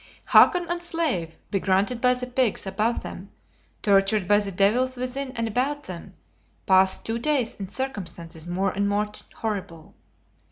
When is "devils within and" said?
4.51-5.47